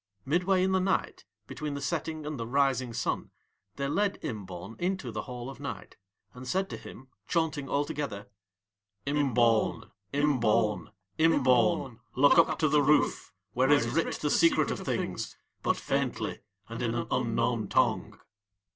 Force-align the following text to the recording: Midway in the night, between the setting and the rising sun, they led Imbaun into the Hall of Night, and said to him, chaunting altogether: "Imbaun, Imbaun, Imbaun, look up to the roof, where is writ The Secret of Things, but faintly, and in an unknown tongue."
Midway 0.25 0.63
in 0.63 0.71
the 0.71 0.79
night, 0.79 1.25
between 1.45 1.75
the 1.75 1.79
setting 1.79 2.25
and 2.25 2.39
the 2.39 2.47
rising 2.47 2.91
sun, 2.91 3.29
they 3.75 3.87
led 3.87 4.19
Imbaun 4.23 4.75
into 4.79 5.11
the 5.11 5.21
Hall 5.21 5.47
of 5.47 5.59
Night, 5.59 5.95
and 6.33 6.47
said 6.47 6.71
to 6.71 6.77
him, 6.77 7.09
chaunting 7.27 7.69
altogether: 7.69 8.27
"Imbaun, 9.05 9.91
Imbaun, 10.11 10.89
Imbaun, 11.19 11.99
look 12.15 12.39
up 12.39 12.57
to 12.57 12.67
the 12.67 12.81
roof, 12.81 13.31
where 13.53 13.69
is 13.69 13.89
writ 13.89 14.15
The 14.15 14.31
Secret 14.31 14.71
of 14.71 14.79
Things, 14.79 15.37
but 15.61 15.77
faintly, 15.77 16.39
and 16.67 16.81
in 16.81 16.95
an 16.95 17.05
unknown 17.11 17.67
tongue." 17.67 18.17